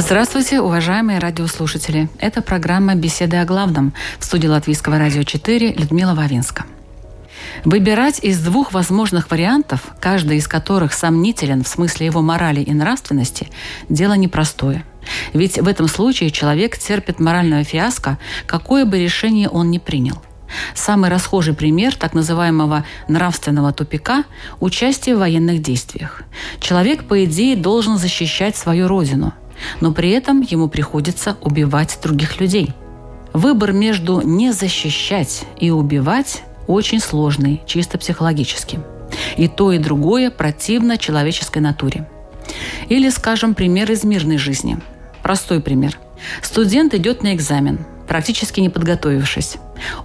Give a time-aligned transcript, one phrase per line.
[0.00, 2.08] Здравствуйте, уважаемые радиослушатели.
[2.18, 6.64] Это программа «Беседы о главном» в студии Латвийского радио 4 Людмила Вавинска.
[7.66, 13.50] Выбирать из двух возможных вариантов, каждый из которых сомнителен в смысле его морали и нравственности,
[13.90, 14.86] дело непростое.
[15.34, 20.22] Ведь в этом случае человек терпит моральное фиаско, какое бы решение он ни принял.
[20.74, 24.24] Самый расхожий пример так называемого нравственного тупика–
[24.60, 26.22] участие в военных действиях.
[26.58, 29.34] Человек, по идее, должен защищать свою родину,
[29.80, 32.72] но при этом ему приходится убивать других людей.
[33.32, 38.80] Выбор между не защищать и убивать очень сложный, чисто психологически.
[39.36, 42.08] И то, и другое противно человеческой натуре.
[42.88, 44.78] Или, скажем, пример из мирной жизни.
[45.22, 45.98] Простой пример.
[46.42, 49.56] Студент идет на экзамен, практически не подготовившись.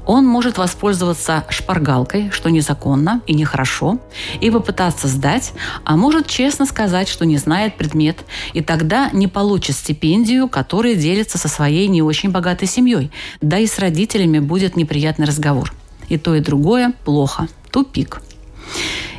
[0.05, 3.99] Он может воспользоваться шпаргалкой, что незаконно и нехорошо,
[4.41, 9.75] и попытаться сдать, а может честно сказать, что не знает предмет, и тогда не получит
[9.75, 15.25] стипендию, которая делится со своей не очень богатой семьей, да и с родителями будет неприятный
[15.25, 15.73] разговор.
[16.07, 17.47] И то, и другое плохо.
[17.71, 18.21] Тупик.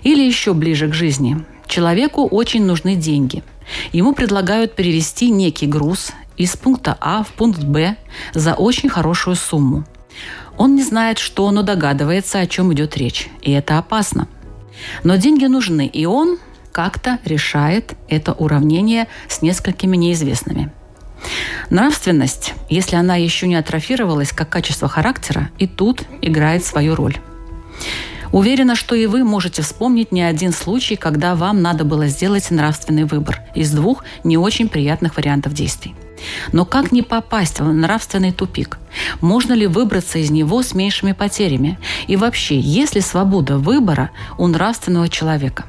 [0.05, 1.45] Или еще ближе к жизни.
[1.67, 3.43] Человеку очень нужны деньги.
[3.93, 7.97] Ему предлагают перевести некий груз из пункта А в пункт Б
[8.35, 9.85] за очень хорошую сумму.
[10.57, 13.29] Он не знает, что, но догадывается, о чем идет речь.
[13.43, 14.29] И это опасно.
[15.05, 16.39] Но деньги нужны, и он
[16.73, 20.73] как-то решает это уравнение с несколькими неизвестными.
[21.71, 27.17] Нравственность, если она еще не атрофировалась как качество характера, и тут играет свою роль.
[28.33, 33.05] Уверена, что и вы можете вспомнить не один случай, когда вам надо было сделать нравственный
[33.05, 35.95] выбор из двух не очень приятных вариантов действий.
[36.53, 38.79] Но как не попасть в нравственный тупик?
[39.21, 41.79] Можно ли выбраться из него с меньшими потерями?
[42.07, 45.65] И вообще, есть ли свобода выбора у нравственного человека?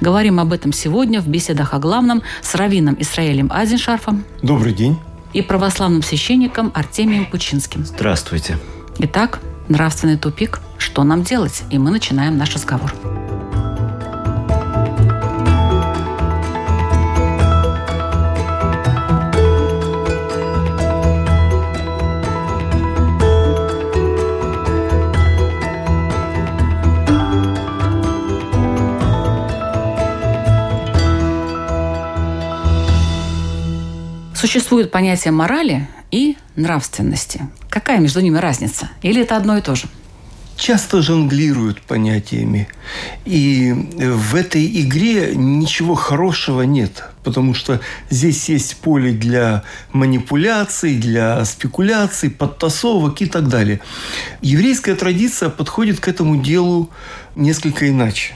[0.00, 4.98] Говорим об этом сегодня в беседах о главном с раввином Исраилем Азиншарфом Добрый день.
[5.32, 7.84] и православным священником Артемием Пучинским.
[7.84, 8.58] Здравствуйте.
[8.98, 10.60] Итак, нравственный тупик.
[10.78, 11.62] Что нам делать?
[11.70, 12.92] И мы начинаем наш разговор.
[34.52, 37.40] Существует понятие морали и нравственности.
[37.70, 38.90] Какая между ними разница?
[39.00, 39.86] Или это одно и то же?
[40.58, 42.68] Часто жонглируют понятиями.
[43.24, 47.02] И в этой игре ничего хорошего нет.
[47.24, 47.80] Потому что
[48.10, 49.62] здесь есть поле для
[49.94, 53.80] манипуляций, для спекуляций, подтасовок и так далее.
[54.42, 56.90] Еврейская традиция подходит к этому делу
[57.36, 58.34] несколько иначе.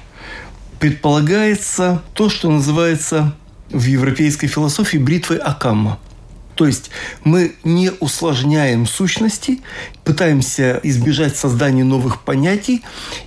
[0.81, 3.35] Предполагается то, что называется
[3.69, 5.99] в европейской философии бритвой Акамма.
[6.57, 6.91] То есть
[7.23, 9.61] мы не усложняем сущности,
[10.05, 12.83] пытаемся избежать создания новых понятий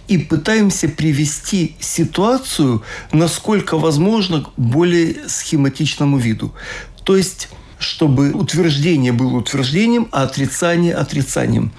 [0.07, 6.53] и пытаемся привести ситуацию, насколько возможно, к более схематичному виду.
[7.06, 11.72] То есть чтобы утверждение было утверждением, а отрицание– отрицанием.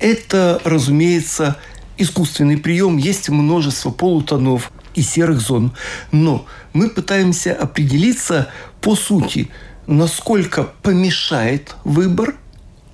[0.00, 1.58] Это, разумеется,
[1.96, 2.96] искусственный прием.
[2.96, 5.72] Есть множество полутонов и серых зон.
[6.10, 8.48] Но мы пытаемся определиться
[8.80, 9.48] по сути,
[9.86, 12.34] насколько помешает выбор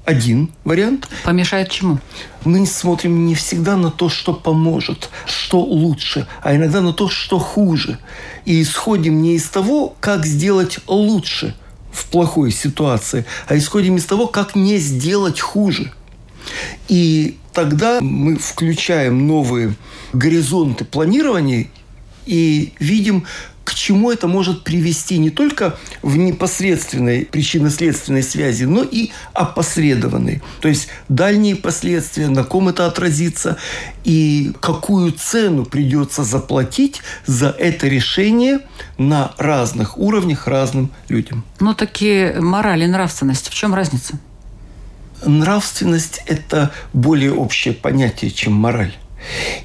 [0.04, 1.08] один вариант.
[1.24, 1.98] Помешает чему?
[2.44, 7.38] Мы смотрим не всегда на то, что поможет, что лучше, а иногда на то, что
[7.38, 7.98] хуже.
[8.44, 11.54] И исходим не из того, как сделать лучше
[11.92, 15.92] в плохой ситуации, а исходим из того, как не сделать хуже.
[16.88, 19.74] И тогда мы включаем новые
[20.12, 21.68] горизонты планирования
[22.26, 23.26] и видим,
[23.64, 30.42] к чему это может привести не только в непосредственной причинно-следственной связи, но и опосредованной.
[30.60, 33.58] То есть дальние последствия, на ком это отразится
[34.04, 38.60] и какую цену придется заплатить за это решение
[38.98, 41.44] на разных уровнях разным людям.
[41.60, 43.48] Ну, такие мораль и нравственность.
[43.48, 44.18] В чем разница?
[45.24, 48.94] Нравственность– это более общее понятие, чем мораль.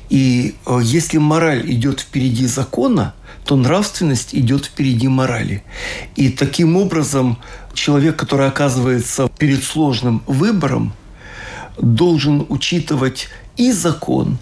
[0.09, 3.13] И э, если мораль идет впереди закона,
[3.45, 5.63] то нравственность идет впереди морали.
[6.15, 7.37] И таким образом
[7.73, 10.93] человек, который оказывается перед сложным выбором,
[11.77, 14.37] должен учитывать и закон,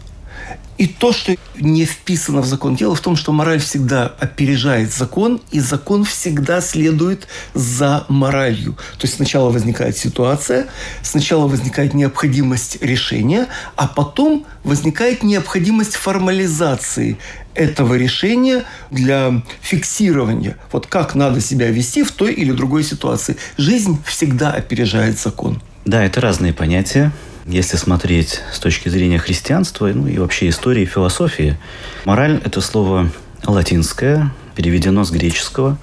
[0.84, 2.76] и то, что не вписано в закон.
[2.76, 8.74] Дело в том, что мораль всегда опережает закон, и закон всегда следует за моралью.
[8.74, 10.68] То есть сначала возникает ситуация,
[11.02, 13.48] сначала возникает необходимость решения,
[13.78, 17.18] а потом возникает необходимость формализации
[17.54, 23.38] этого решения для фиксирования, вот как надо себя вести в той или другой ситуации.
[23.56, 25.62] Жизнь всегда опережает закон.
[25.86, 27.14] Да, это разные понятия.
[27.46, 31.58] Если смотреть с точки зрения христианства, ну и вообще истории, философии,
[32.06, 33.10] мораль– это слово
[33.46, 35.78] латинское, переведено с греческого.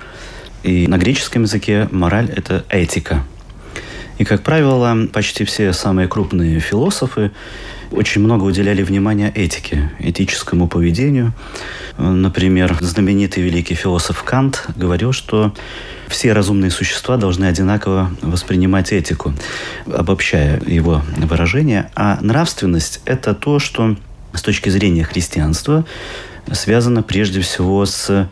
[0.62, 3.24] И на греческом языке мораль– это этика.
[4.18, 7.30] И, как правило, почти все самые крупные философы
[7.90, 11.32] очень много уделяли внимания этике, этическому поведению.
[11.98, 15.54] Например, знаменитый великий философ Кант говорил, что
[16.10, 19.32] все разумные существа должны одинаково воспринимать этику,
[19.86, 21.90] обобщая его выражение.
[21.94, 23.96] А нравственность– это то, что
[24.34, 25.86] с точки зрения христианства
[26.52, 28.28] связано прежде всего с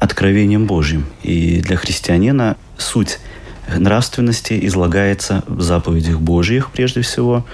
[0.00, 1.06] откровением Божьим.
[1.22, 3.18] И для христианина суть
[3.76, 7.44] нравственности излагается в заповедях Божьих прежде всего.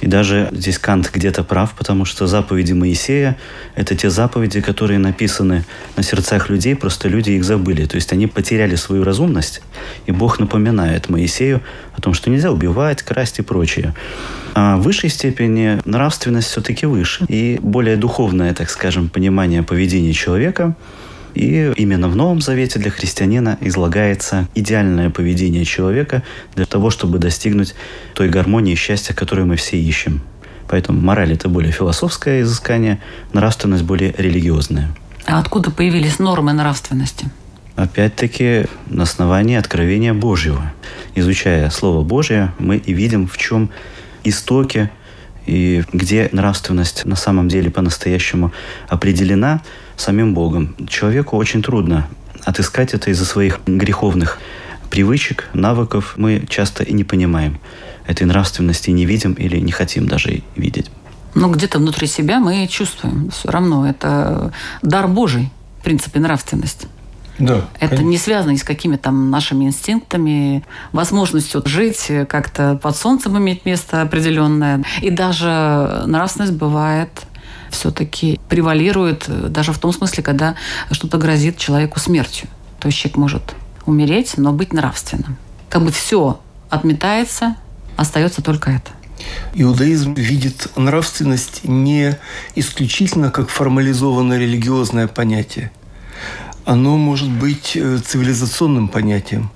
[0.00, 3.36] И даже здесь Кант где-то прав, потому что заповеди Моисея–
[3.74, 5.64] это те заповеди, которые написаны
[5.96, 7.86] на сердцах людей, просто люди их забыли.
[7.86, 9.62] То есть они потеряли свою разумность,
[10.06, 11.62] и Бог напоминает Моисею
[11.96, 13.94] о том, что нельзя убивать, красть и прочее.
[14.54, 17.24] А в высшей степени нравственность все-таки выше.
[17.28, 20.74] И более духовное, так скажем, понимание поведения человека–
[21.34, 26.22] и именно в Новом Завете для христианина излагается идеальное поведение человека
[26.54, 27.74] для того, чтобы достигнуть
[28.14, 30.20] той гармонии и счастья, которую мы все ищем.
[30.68, 33.00] Поэтому мораль– это более философское изыскание,
[33.32, 34.94] нравственность– более религиозная.
[35.26, 37.28] А откуда появились нормы нравственности?
[37.76, 40.72] Опять-таки на основании откровения Божьего.
[41.14, 43.70] Изучая Слово Божье, мы и видим, в чем
[44.22, 44.90] истоки
[45.46, 48.52] и где нравственность на самом деле по-настоящему
[48.88, 49.62] определена
[50.00, 50.74] самим Богом.
[50.88, 52.08] Человеку очень трудно
[52.44, 54.38] отыскать это из-за своих греховных
[54.90, 56.14] привычек, навыков.
[56.16, 57.60] Мы часто и не понимаем
[58.06, 60.90] этой нравственности, не видим или не хотим даже видеть.
[61.34, 63.88] Но где-то внутри себя мы чувствуем все равно.
[63.88, 64.52] Это
[64.82, 65.50] дар Божий,
[65.80, 66.86] в принципе, нравственность.
[67.38, 68.08] Да, это конечно.
[68.08, 70.62] не связано ни с какими там нашими инстинктами,
[70.92, 74.84] возможностью жить, как-то под солнцем иметь место определенное.
[75.00, 77.10] И даже нравственность бывает
[77.70, 80.56] все-таки превалирует даже в том смысле, когда
[80.90, 82.48] что-то грозит человеку смертью.
[82.78, 83.54] То есть человек может
[83.86, 85.36] умереть, но быть нравственным.
[85.68, 87.56] Как бы все отметается,
[87.96, 88.90] остается только это.
[89.54, 92.16] Иудаизм видит нравственность не
[92.54, 95.70] исключительно как формализованное религиозное понятие,
[96.64, 99.50] оно может быть э, цивилизационным понятием.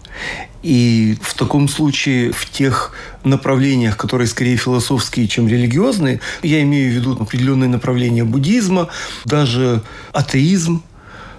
[0.63, 2.93] И в таком случае в тех
[3.25, 8.89] направлениях, которые скорее философские, чем религиозные, я имею в виду определенные направления буддизма,
[9.25, 9.83] даже
[10.13, 10.83] атеизм,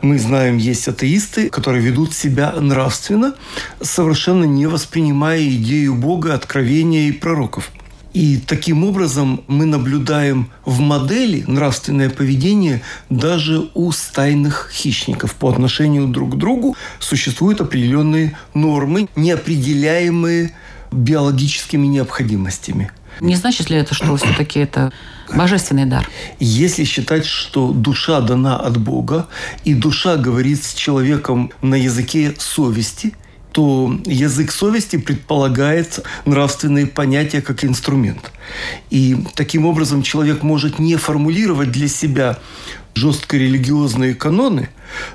[0.02, 3.34] мы знаем, есть атеисты, которые ведут себя нравственно,
[3.82, 7.72] совершенно не воспринимая идею Бога, откровения и пророков.
[8.16, 15.36] И таким образом мы наблюдаем в модели нравственное поведение даже у стайных хищников.
[15.36, 20.54] По отношению друг к другу существуют определенные нормы, неопределяемые
[20.94, 22.90] биологическими необходимостями.
[23.20, 24.94] Не значит ли это, что все-таки это
[25.36, 26.10] божественный дар?
[26.40, 29.28] Если считать, что душа дана от Бога,
[29.66, 33.14] и душа говорит с человеком на языке совести–
[33.56, 38.34] то язык совести предполагает нравственные понятия как инструмент.
[38.90, 42.38] И таким образом человек может не формулировать для себя
[42.96, 44.70] жестко религиозные каноны,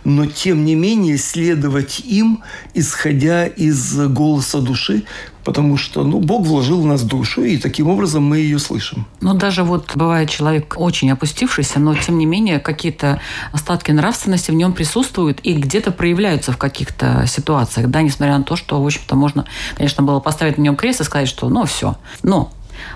[0.04, 2.42] но тем не менее следовать им,
[2.74, 5.04] исходя из голоса души,
[5.44, 9.06] потому что ну, Бог вложил в нас душу, и таким образом мы ее слышим.
[9.22, 13.20] Но даже вот бывает человек очень опустившийся, но тем не менее какие-то
[13.50, 18.56] остатки нравственности в нем присутствуют и где-то проявляются в каких-то ситуациях, да, несмотря на то,
[18.56, 21.96] что, в общем-то, можно, конечно, было поставить на нем крест и сказать, что ну все.
[22.22, 22.52] Но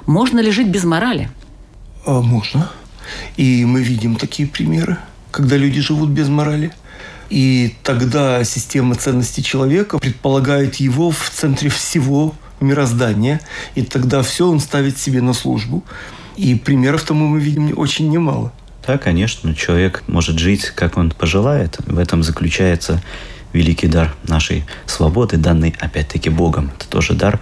[0.06, 1.30] можно ли жить без морали?
[2.06, 2.70] А, можно.
[3.36, 4.98] И мы видим такие примеры,
[5.30, 6.72] когда люди живут без морали.
[7.30, 13.40] И тогда система ценностей человека предполагает его в центре всего мироздания.
[13.74, 15.84] И тогда все он ставит себе на службу.
[16.36, 18.52] И примеров тому мы видим очень немало.
[18.86, 21.78] Да, конечно, человек может жить, как он пожелает.
[21.86, 23.02] В этом заключается
[23.54, 26.72] великий дар нашей свободы, данный опять-таки Богом.
[26.76, 27.40] Это тоже дар,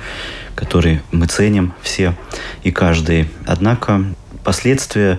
[0.55, 2.14] который мы ценим все
[2.62, 3.29] и каждый.
[3.47, 4.05] Однако
[4.45, 5.19] последствия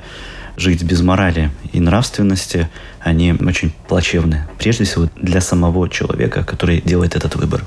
[0.58, 2.70] жить без морали и нравственности,
[3.00, 4.48] они очень плачевны.
[4.58, 7.66] Прежде всего для самого человека, который делает этот выбор.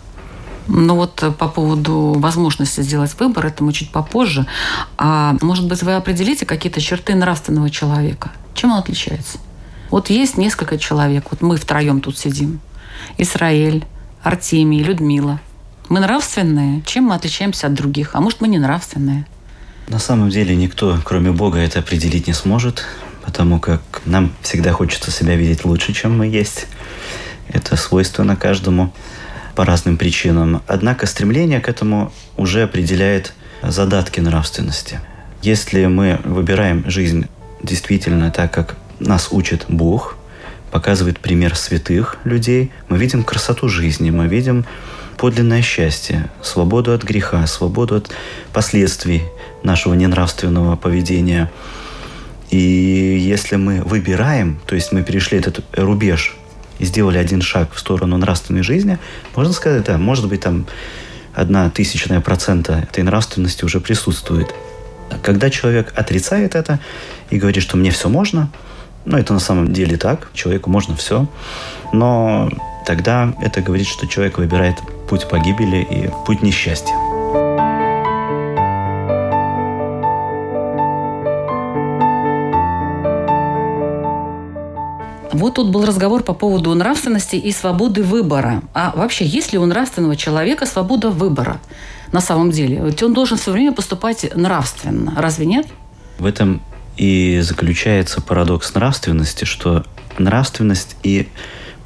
[0.68, 4.46] Ну вот э, по поводу возможности сделать выбор, это мы чуть попозже.
[4.98, 8.32] А может быть, вы определите какие-то черты нравственного человека?
[8.54, 9.38] Чем он отличается?
[9.90, 12.60] Вот есть несколько человек, вот мы втроем тут сидим.
[13.18, 13.84] Исраэль,
[14.22, 15.40] Артемий, Людмила.
[15.88, 16.82] Мы нравственные?
[16.82, 18.10] Чем мы отличаемся от других?
[18.14, 19.26] А может, мы не нравственные?
[19.88, 22.84] На самом деле никто, кроме Бога, это определить не сможет,
[23.24, 26.66] потому как нам всегда хочется себя видеть лучше, чем мы есть.
[27.48, 28.92] Это свойственно каждому
[29.54, 30.60] по разным причинам.
[30.66, 35.00] Однако стремление к этому уже определяет задатки нравственности.
[35.42, 37.26] Если мы выбираем жизнь
[37.62, 40.16] действительно так, как нас учит Бог,
[40.72, 44.66] показывает пример святых людей, мы видим красоту жизни, мы видим
[45.16, 48.10] подлинное счастье, свободу от греха, свободу от
[48.52, 49.22] последствий
[49.62, 51.50] нашего ненравственного поведения.
[52.50, 56.36] И если мы выбираем, то есть мы перешли этот рубеж
[56.78, 58.98] и сделали один шаг в сторону нравственной жизни,
[59.34, 60.66] можно сказать, да, может быть, там
[61.34, 64.54] одна тысячная процента этой нравственности уже присутствует.
[65.22, 66.80] Когда человек отрицает это
[67.30, 68.50] и говорит, что мне все можно,
[69.04, 71.28] ну, это на самом деле так, человеку можно все,
[71.92, 72.50] но
[72.86, 74.76] тогда это говорит, что человек выбирает
[75.08, 76.94] путь погибели и путь несчастья.
[85.32, 88.62] Вот тут был разговор по поводу нравственности и свободы выбора.
[88.72, 91.60] А вообще, есть ли у нравственного человека свобода выбора
[92.10, 92.80] на самом деле?
[92.82, 95.12] Ведь он должен все время поступать нравственно.
[95.16, 95.66] Разве нет?
[96.18, 96.62] В этом
[96.96, 99.84] и заключается парадокс нравственности, что
[100.18, 101.28] нравственность и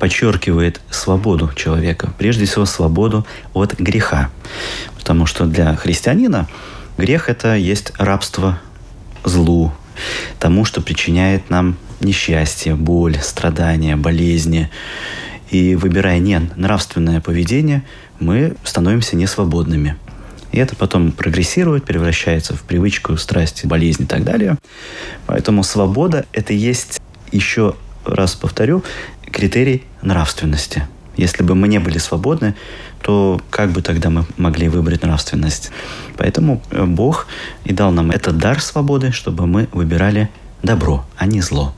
[0.01, 4.31] подчеркивает свободу человека, прежде всего свободу от греха.
[4.99, 6.49] Потому что для христианина
[6.99, 8.59] грех– это есть рабство
[9.25, 9.73] злу,
[10.39, 14.71] тому, что причиняет нам несчастье, боль, страдания, болезни.
[15.51, 17.83] И выбирая не нравственное поведение,
[18.21, 19.97] мы становимся несвободными.
[20.53, 24.57] И это потом прогрессирует, превращается в привычку, страсть, болезнь и так далее.
[25.27, 27.01] Поэтому свобода– это есть
[27.33, 27.75] еще
[28.15, 28.83] раз повторю,
[29.31, 30.87] критерий нравственности.
[31.17, 32.55] Если бы мы не были свободны,
[33.03, 35.71] то как бы тогда мы могли выбрать нравственность?
[36.17, 37.27] Поэтому э, Бог
[37.65, 40.31] и дал нам этот дар свободы, чтобы мы выбирали
[40.63, 41.75] добро, а не зло.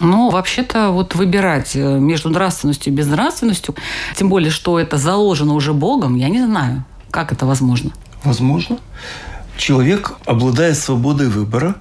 [0.00, 3.74] Ну, вообще-то, вот выбирать э, между нравственностью и безнравственностью,
[4.16, 7.90] тем более, что это заложено уже Богом, я не знаю, как это возможно.
[8.22, 8.78] Возможно.
[9.56, 11.74] Человек, обладая свободой выбора,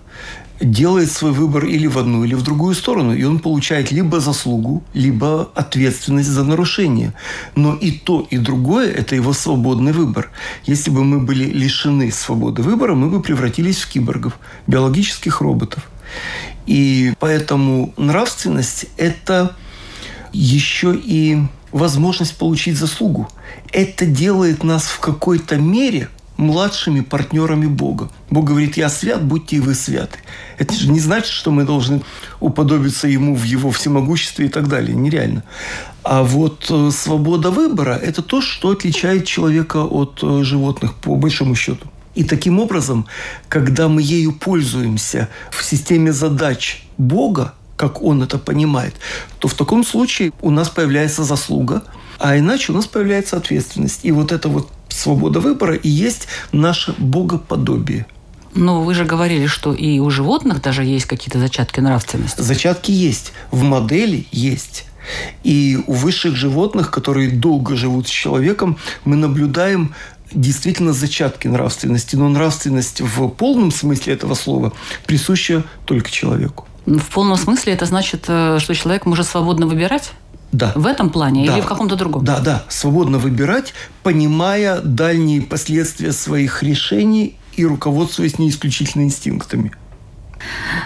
[0.59, 4.83] делает свой выбор или в одну, или в другую сторону, и он получает либо заслугу,
[4.93, 7.13] либо ответственность за нарушение.
[7.55, 10.31] Но и то, и другое– это его свободный выбор.
[10.65, 15.83] Если бы мы были лишены свободы выбора, мы бы превратились в киборгов, биологических роботов.
[16.65, 19.55] И поэтому нравственность– это
[20.33, 23.29] еще и возможность получить заслугу.
[23.71, 28.09] Это делает нас в какой-то мере– младшими партнерами Бога.
[28.29, 30.19] Бог говорит, я свят, будьте и вы святы.
[30.57, 32.01] Это же не значит, что мы должны
[32.39, 34.95] уподобиться Ему в Его всемогуществе и так далее.
[34.95, 35.43] Нереально.
[36.03, 41.55] А вот э, свобода выбора– это то, что отличает человека от э, животных, по большому
[41.55, 41.87] счету.
[42.15, 43.05] И таким образом,
[43.49, 48.95] когда мы ею пользуемся в системе задач Бога, как он это понимает,
[49.39, 51.83] то в таком случае у нас появляется заслуга,
[52.19, 53.99] а иначе у нас появляется ответственность.
[54.03, 58.05] И вот это вот свобода выбора и есть наше богоподобие.
[58.55, 62.41] Но вы же говорили, что и у животных даже есть какие-то зачатки нравственности.
[62.41, 63.31] Зачатки есть.
[63.51, 64.85] В модели есть.
[65.43, 69.93] И у высших животных, которые долго живут с человеком, мы наблюдаем
[70.33, 72.15] действительно зачатки нравственности.
[72.15, 74.73] Но нравственность в полном смысле этого слова
[75.05, 76.67] присуща только человеку.
[76.87, 80.13] В полном смысле это значит, э, что человек может свободно выбирать?
[80.53, 80.71] Да.
[80.73, 81.53] В этом плане да.
[81.53, 82.23] или в каком-то другом?
[82.23, 82.63] Да, да.
[82.69, 89.73] Свободно выбирать, понимая дальние последствия своих решений и руководствуясь не исключительно инстинктами.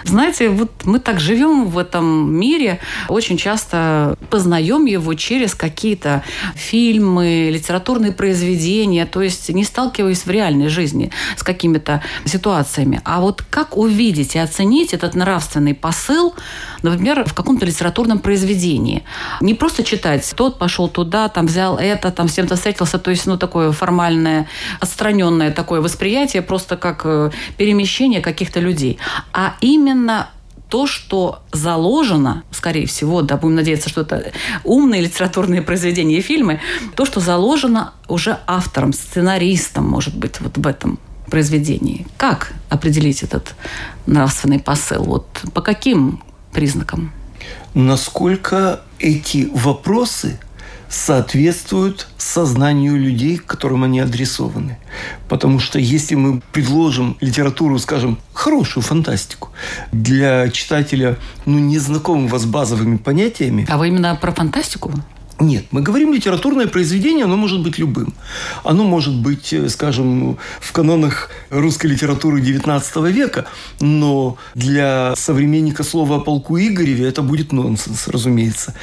[0.04, 6.22] Знаете, вот мы так живем в этом мире, очень часто познаем его через какие-то
[6.54, 13.00] фильмы, литературные произведения, то есть не сталкиваясь в реальной жизни с какими-то ситуациями.
[13.04, 16.34] А вот как увидеть и оценить этот нравственный посыл,
[16.82, 19.02] например, в каком-то литературном произведении?
[19.40, 23.26] Не просто читать, тот пошел туда, там взял это, там с кем-то встретился, то есть,
[23.26, 24.46] ну, такое формальное,
[24.80, 28.98] отстраненное такое восприятие, просто как э, перемещение каких-то людей.
[29.32, 30.30] А а именно
[30.68, 34.30] то, что заложено, скорее всего, да, будем надеяться, что это
[34.62, 36.60] умные литературные произведения и фильмы,
[36.94, 42.06] то, что заложено уже автором, сценаристом, может быть, вот в этом произведении.
[42.16, 43.56] Как определить этот
[44.06, 45.02] нравственный посыл?
[45.02, 46.22] Вот по каким
[46.52, 47.12] признакам?
[47.74, 50.38] Насколько эти вопросы
[50.92, 54.78] соответствуют сознанию людей, к которым они адресованы.
[55.28, 59.48] Потому что если мы предложим литературу, скажем, хорошую фантастику
[59.90, 63.66] для читателя, ну, незнакомого с базовыми понятиями...
[63.70, 64.92] А вы именно про фантастику?
[65.42, 68.14] Нет, мы говорим литературное произведение, оно может быть любым.
[68.62, 73.46] Оно может быть, э, скажем, в канонах русской литературы XIX века,
[73.80, 78.74] но для современника слова о полку Игореве это будет нонсенс, разумеется.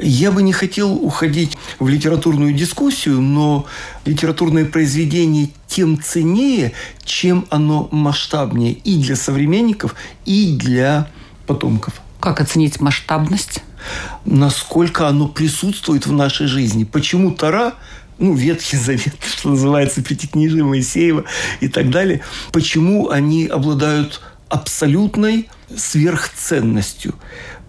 [0.00, 3.66] Я бы не хотел уходить в литературную дискуссию, но
[4.06, 6.72] литературное произведение тем ценнее,
[7.04, 9.94] чем оно масштабнее и для современников,
[10.24, 11.08] и для
[11.46, 12.00] потомков.
[12.20, 13.62] Как оценить масштабность?
[14.24, 16.84] Насколько оно присутствует в нашей жизни.
[16.84, 17.74] Почему Тара
[18.18, 21.24] ну, Ветхий Завет, что называется, Пятикнижие Моисеева
[21.60, 27.14] и так далее, почему они обладают абсолютной сверхценностью?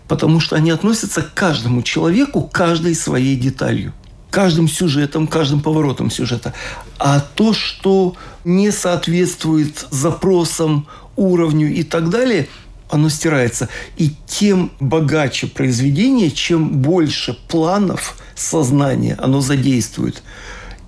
[0.08, 3.94] Потому что они относятся к каждому человеку, каждой своей деталью
[4.30, 6.54] каждым сюжетом, каждым поворотом сюжета.
[7.00, 12.48] А то, что не соответствует запросам, уровню и так далее–
[12.90, 13.70] оно стирается.
[13.98, 20.24] И тем богаче произведение, чем больше планов сознания оно задействует.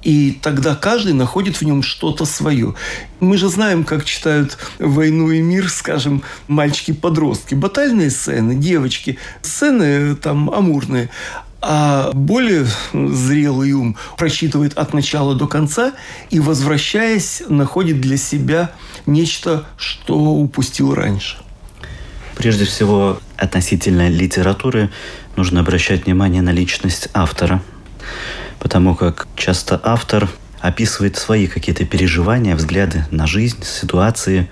[0.02, 2.74] И тогда каждый находит в нем что-то свое.
[3.20, 7.54] Мы же знаем, как читают «Войну и мир», скажем, мальчики-подростки.
[7.54, 9.18] Батальные сцены, девочки.
[9.42, 11.10] Сцены там амурные.
[11.62, 15.92] А более зрелый ум прочитывает от начала до конца
[16.30, 18.72] и, возвращаясь, находит для себя
[19.06, 21.38] нечто, что упустил раньше.
[22.40, 24.90] Прежде всего, относительно литературы
[25.36, 27.62] нужно обращать внимание на личность автора,
[28.60, 30.30] потому как часто автор
[30.62, 34.50] описывает свои какие-то переживания, взгляды на жизнь, ситуации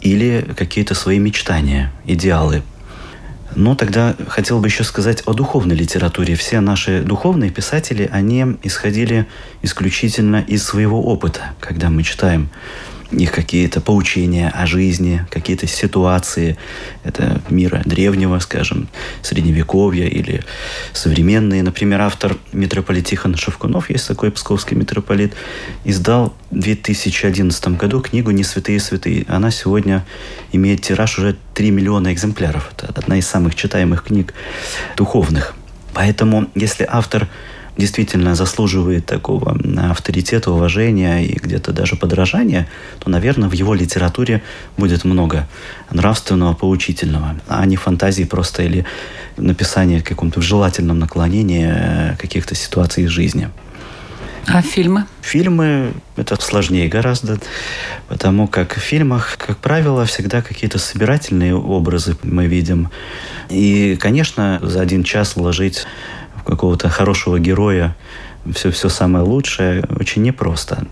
[0.00, 2.62] или какие-то свои мечтания, идеалы.
[3.56, 6.36] Но тогда хотел бы еще сказать о духовной литературе.
[6.36, 9.26] Все наши духовные писатели, они исходили
[9.60, 12.48] исключительно из своего опыта, когда мы читаем
[13.10, 16.56] их какие-то поучения о жизни, какие-то ситуации
[17.02, 18.88] это мира древнего, скажем,
[19.22, 20.42] средневековья или
[20.92, 21.62] современные.
[21.62, 25.34] Например, автор митрополит Тихон Шевкунов, есть такой псковский митрополит,
[25.84, 29.24] издал в 2011 году книгу «Не святые святые».
[29.28, 30.04] Она сегодня
[30.52, 32.70] имеет тираж уже 3 миллиона экземпляров.
[32.76, 34.34] Это одна из самых читаемых книг
[34.96, 35.54] духовных.
[35.92, 37.28] Поэтому, если автор
[37.76, 39.58] действительно заслуживает такого
[39.90, 42.68] авторитета, уважения и где-то даже подражания,
[43.00, 44.42] то, наверное, в его литературе
[44.76, 45.48] будет много
[45.90, 48.84] нравственного, поучительного, а не фантазии просто или
[49.36, 53.50] написания в каком-то желательном наклонении э, каких-то ситуаций из жизни.
[54.46, 55.06] А фильмы?
[55.22, 57.38] Фильмы– это сложнее гораздо,
[58.08, 62.90] потому как в фильмах, как правило, всегда какие-то собирательные образы мы видим.
[63.48, 65.86] И, конечно, за один час вложить
[66.44, 67.96] какого-то хорошего героя,
[68.54, 70.86] все, все самое лучшее, очень непросто.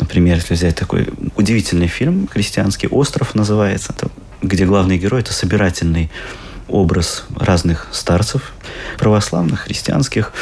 [0.00, 3.94] Например, если взять такой удивительный фильм христианский «Остров» называется,
[4.40, 6.10] где главный герой– это собирательный
[6.68, 8.52] образ разных старцев,
[8.98, 10.32] православных, христианских.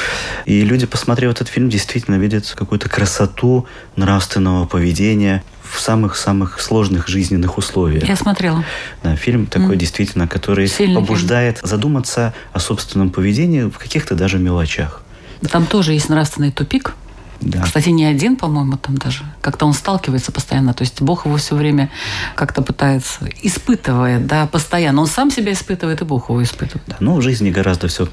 [0.47, 7.59] И люди, посмотрев этот фильм, действительно видят какую-то красоту нравственного поведения в самых-самых сложных жизненных
[7.59, 8.09] условиях.
[8.09, 8.65] Я смотрела.
[9.03, 9.79] Да, фильм такой mm.
[9.79, 11.69] действительно, который Сильный побуждает фильм.
[11.69, 15.03] задуматься о собственном поведении в каких-то даже мелочах.
[15.51, 16.95] Там тоже есть нравственный тупик.
[17.41, 17.63] Да.
[17.63, 19.25] Кстати, не один, по-моему, там даже.
[19.41, 20.75] Как-то он сталкивается постоянно.
[20.75, 21.91] То есть Бог его все время
[22.35, 25.01] как-то пытается, испытывает, да, постоянно.
[25.01, 26.85] Он сам себя испытывает, и Бог его испытывает.
[26.87, 28.09] Да, ну, в жизни гораздо все,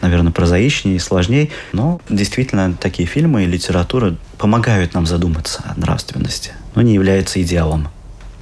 [0.00, 1.50] наверное, прозаичнее и сложнее.
[1.72, 7.88] Но действительно, такие фильмы и литература помогают нам задуматься о нравственности, но не являются идеалом.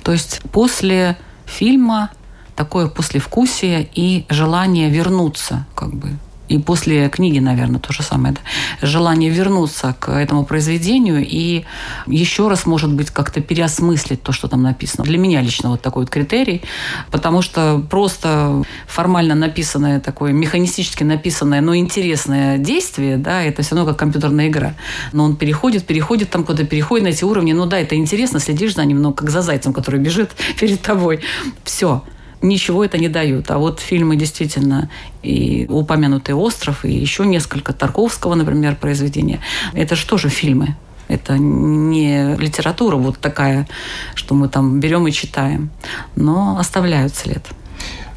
[0.02, 1.16] То есть после
[1.46, 2.10] фильма
[2.56, 6.10] такое послевкусие и желание вернуться, как бы,
[6.52, 8.34] и после книги, наверное, то же самое.
[8.34, 8.86] Да?
[8.86, 11.64] Желание вернуться к этому произведению и
[12.06, 15.04] еще раз, может быть, как-то переосмыслить то, что там написано.
[15.04, 16.62] Для меня лично вот такой вот критерий,
[17.10, 23.90] потому что просто формально написанное такое, механистически написанное, но интересное действие, да, это все равно
[23.90, 24.74] как компьютерная игра.
[25.12, 27.52] Но он переходит, переходит там куда-то, переходит на эти уровни.
[27.52, 31.20] Ну да, это интересно, следишь за ним, но как за зайцем, который бежит перед тобой.
[31.64, 32.02] Все
[32.42, 33.50] ничего это не дают.
[33.50, 34.90] А вот фильмы действительно
[35.22, 39.40] и упомянутый «Остров», и еще несколько Тарковского, например, произведения.
[39.72, 40.76] Это что же фильмы?
[41.08, 43.68] Это не литература вот такая,
[44.14, 45.70] что мы там берем и читаем,
[46.16, 47.44] но оставляют след.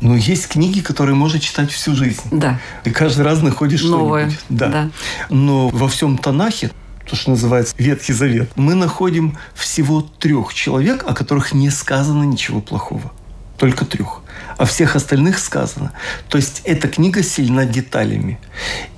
[0.02, 2.22] Но есть книги, которые можно читать всю жизнь.
[2.32, 2.60] Да.
[2.84, 4.30] И каждый раз находишь Новое.
[4.30, 4.46] что-нибудь.
[4.50, 4.68] Да.
[4.70, 4.90] да.
[5.30, 6.72] Но во всем Танахе
[7.10, 12.62] то, что называется Ветхий Завет, мы находим всего трех человек, о которых не сказано ничего
[12.62, 13.12] плохого.
[13.58, 14.22] Только трех.
[14.58, 15.92] А всех остальных сказано.
[16.30, 18.40] То есть эта книга сильна деталями.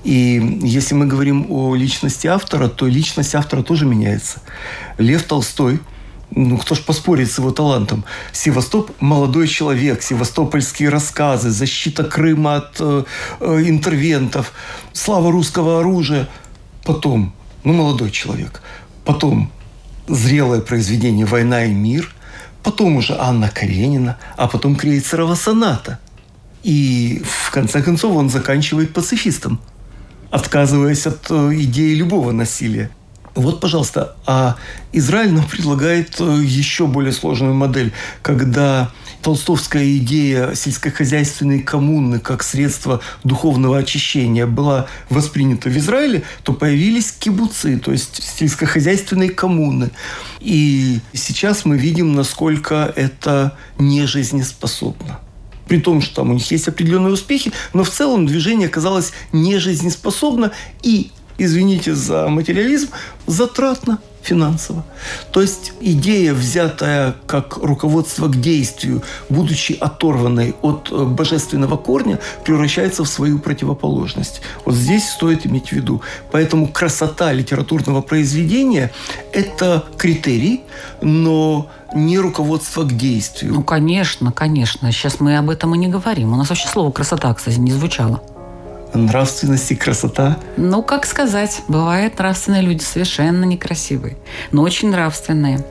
[0.03, 4.41] И если мы говорим о личности автора, то личность автора тоже меняется.
[4.97, 5.79] Лев Толстой–
[6.31, 8.03] ну, кто ж поспорит с его талантом?
[8.33, 13.03] Севастоп– молодой человек, севастопольские рассказы, защита Крыма от э,
[13.39, 14.51] э, интервентов,
[14.91, 16.27] слава русского оружия.
[16.83, 18.61] Потом, ну, молодой человек.
[19.05, 19.51] Потом
[20.07, 22.13] зрелое произведение «Война и мир»,
[22.67, 25.99] потом уже Анна Каренина, а потом Крейцерова соната.
[26.63, 29.61] И в конце концов он заканчивает пацифистом,
[30.31, 32.89] отказываясь от э, идеи любого насилия.
[33.35, 34.57] Вот, пожалуйста, а
[34.91, 43.01] Израиль нам предлагает э, еще более сложную модель, когда толстовская идея сельскохозяйственной коммуны как средство
[43.23, 49.91] духовного очищения была воспринята в Израиле, то появились кибуцы, то есть сельскохозяйственные коммуны.
[50.39, 55.19] И сейчас мы видим, насколько это не жизнеспособно
[55.67, 59.57] при том, что там у них есть определенные успехи, но в целом движение оказалось не
[59.57, 60.51] жизнеспособно,
[60.81, 62.89] и извините за материализм,
[63.25, 64.83] затратно финансово.
[65.31, 73.03] То есть идея, взятая как руководство к действию, будучи оторванной от э, божественного корня, превращается
[73.03, 74.41] в свою противоположность.
[74.65, 76.01] Вот здесь стоит иметь в виду.
[76.31, 78.91] Поэтому красота литературного произведения–
[79.33, 80.61] это критерий,
[81.01, 83.53] но не руководство к действию.
[83.53, 84.91] Ну, конечно, конечно.
[84.91, 86.33] Сейчас мы об этом и не говорим.
[86.33, 88.21] У нас вообще слово «красота», кстати, не звучало
[88.93, 90.37] нравственность и красота?
[90.57, 94.17] Ну, как сказать, бывают нравственные люди совершенно некрасивые,
[94.51, 95.63] но очень нравственные.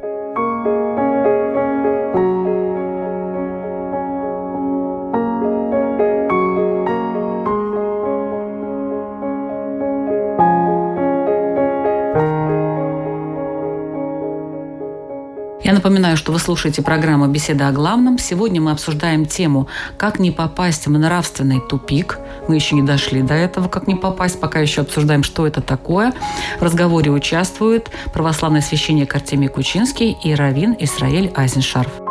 [16.16, 18.18] Напоминаю, что вы слушаете программу «Беседа о главном».
[18.18, 22.18] Сегодня мы обсуждаем тему «Как не попасть в нравственный тупик».
[22.48, 26.12] Мы еще не дошли до этого, как не попасть, пока еще обсуждаем, что это такое.
[26.58, 32.05] В разговоре участвуют православный священник Артемий Кучинский и раввин Исраэль Айзеншарф.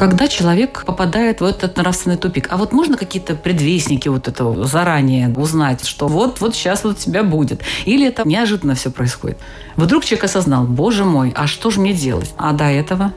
[0.00, 2.46] Когда человек попадает в этот нравственный тупик.
[2.48, 6.98] А вот можно какие-то предвестники вот этого заранее узнать, что вот, вот сейчас вот у
[6.98, 7.60] тебя будет?
[7.84, 9.36] Или это неожиданно все происходит?
[9.76, 12.32] Вдруг человек осознал, боже мой, а что же мне делать?
[12.38, 13.12] А до этого?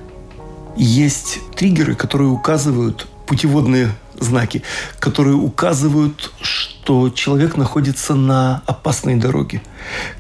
[0.76, 4.62] Есть триггеры, которые указывают путеводные знаки,
[5.00, 9.62] которые указывают, что человек находится на опасной дороге.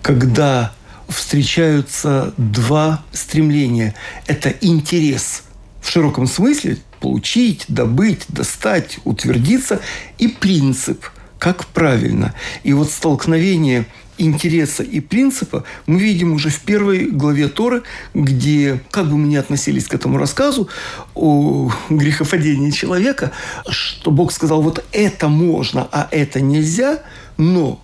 [0.01, 0.71] Когда
[1.09, 3.95] встречаются два стремления.
[4.27, 5.43] Это интерес
[5.83, 9.81] в широком смысле получить, добыть, достать, утвердиться
[10.17, 11.05] и принцип,
[11.37, 12.33] как правильно.
[12.63, 13.85] И вот столкновение
[14.17, 19.35] интереса и принципа мы видим уже в первой главе Торы, где, как бы мы ни
[19.35, 20.69] относились к этому рассказу
[21.15, 23.31] о грехопадении человека,
[23.69, 27.03] что Бог сказал, вот это можно, а это нельзя,
[27.37, 27.83] но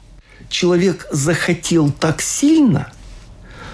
[0.50, 2.94] человек захотел так сильно–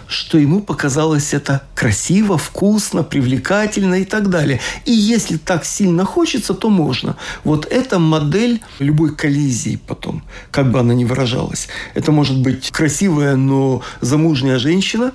[0.08, 4.60] что ему показалось это красиво, вкусно, привлекательно и так далее.
[4.86, 7.16] И если так сильно хочется, то можно.
[7.44, 11.68] Вот эта модель любой коллизии потом, как бы она ни выражалась.
[11.94, 15.12] Это может быть красивая, но замужняя женщина,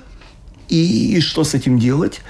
[0.69, 2.21] и, и что с этим делать?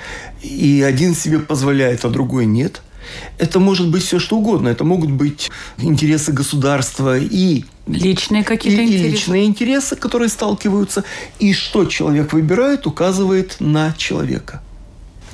[0.42, 2.82] И один себе позволяет, а другой нет–
[3.38, 4.70] это может быть все что угодно.
[4.70, 9.08] Это могут быть интересы государства и Личные какие-то и, интересы.
[9.08, 11.04] И личные интересы, которые сталкиваются.
[11.40, 14.62] И что человек выбирает, указывает на человека.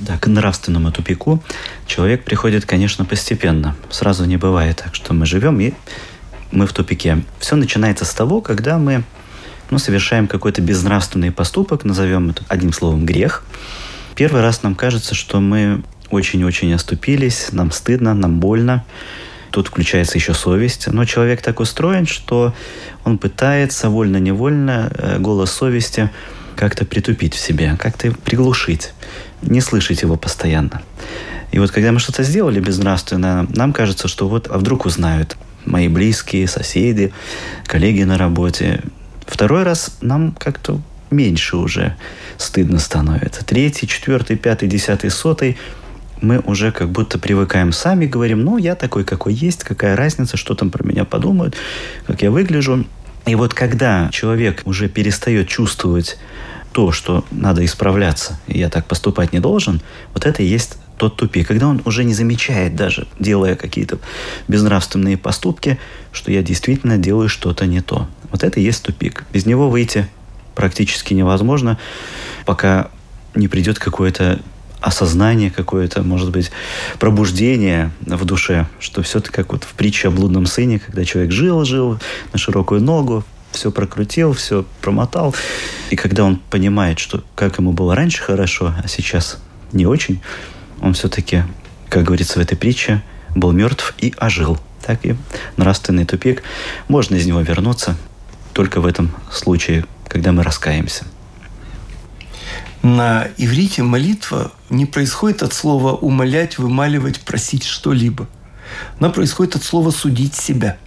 [0.00, 1.42] Да, к нравственному тупику
[1.86, 3.76] человек приходит, конечно, постепенно.
[3.90, 5.72] Сразу не бывает так, что мы живем и
[6.52, 7.22] мы в тупике.
[7.38, 9.02] Все начинается с того, когда мы
[9.70, 13.44] ну, совершаем какой-то безнравственный поступок, назовем это одним словом грех.
[14.14, 18.84] Первый раз нам кажется, что мы очень-очень оступились, нам стыдно, нам больно.
[19.50, 20.88] Тут включается еще совесть.
[20.88, 22.54] Но человек так устроен, что
[23.04, 26.10] он пытается вольно-невольно э, голос совести
[26.54, 28.92] как-то притупить в себе, как-то приглушить,
[29.42, 30.82] не слышать его постоянно.
[31.50, 35.88] И вот когда мы что-то сделали безнравственно, нам кажется, что вот, а вдруг узнают мои
[35.88, 37.12] близкие, соседи,
[37.64, 38.82] коллеги на работе.
[39.26, 41.96] Второй раз нам как-то меньше уже
[42.36, 43.44] стыдно становится.
[43.44, 45.56] Третий, четвертый, пятый, десятый, сотый–
[46.20, 50.54] мы уже как будто привыкаем сами, говорим, ну, я такой, какой есть, какая разница, что
[50.54, 51.56] там про меня подумают,
[52.06, 52.86] как я выгляжу.
[53.26, 56.18] И вот когда человек уже перестает чувствовать
[56.72, 59.80] то, что надо исправляться, и я так поступать не должен,
[60.14, 63.98] вот это и есть тот тупик, когда он уже не замечает даже, делая какие-то
[64.48, 65.78] безнравственные поступки,
[66.12, 68.08] что я действительно делаю что-то не то.
[68.30, 69.24] Вот это и есть тупик.
[69.32, 70.08] Без него выйти
[70.54, 71.78] практически невозможно,
[72.44, 72.90] пока
[73.34, 74.40] не придет какое-то
[74.80, 76.50] осознание какое-то, может быть,
[76.98, 81.32] пробуждение в душе, что все это как вот в притче о блудном сыне, когда человек
[81.32, 81.98] жил-жил
[82.32, 85.34] на широкую ногу, все прокрутил, все промотал.
[85.90, 89.38] И когда он понимает, что как ему было раньше хорошо, а сейчас
[89.72, 90.20] не очень,
[90.80, 91.42] он все-таки,
[91.88, 93.02] как говорится в этой притче,
[93.34, 94.58] был мертв и ожил.
[94.84, 95.16] Так и
[95.56, 96.42] нравственный тупик.
[96.86, 97.96] Можно из него вернуться
[98.52, 101.04] только в этом случае, когда мы раскаемся.
[102.82, 108.28] На иврите молитва не происходит от слова умолять, вымаливать, просить что-либо.
[109.00, 110.78] Она происходит от слова судить себя.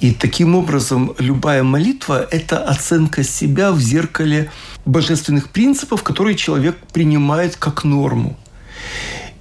[0.00, 4.50] И таким образом любая молитва– это оценка себя в зеркале
[4.84, 8.36] божественных принципов, которые человек принимает как норму.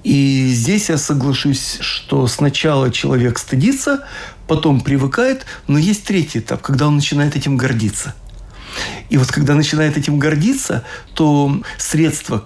[0.04, 4.06] И здесь я соглашусь, что сначала человек стыдится,
[4.48, 8.14] потом привыкает, но есть третий этап, когда он начинает этим гордиться.
[9.10, 10.84] И вот когда начинает этим гордиться,
[11.14, 12.46] то средство,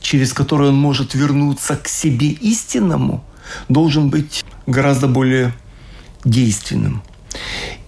[0.00, 3.24] через которое он может вернуться к себе истинному,
[3.68, 5.54] должен быть гораздо более
[6.24, 7.02] действенным.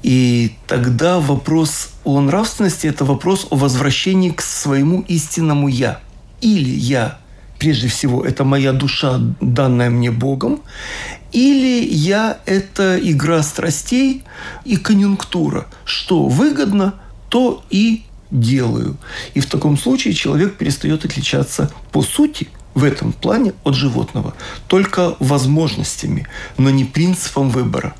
[0.02, 6.00] И тогда вопрос о нравственности– это вопрос о возвращении к своему истинному «я».
[6.40, 7.18] Или я,
[7.58, 10.60] прежде всего, это моя душа, данная мне Богом,
[11.32, 14.22] или я– это игра страстей
[14.64, 15.66] и конъюнктура.
[15.84, 16.94] Что выгодно,
[17.28, 18.96] то и делаю.
[19.34, 24.34] И в таком случае человек перестает отличаться по сути в этом плане от животного
[24.68, 26.26] только возможностями,
[26.58, 27.94] но не принципом выбора.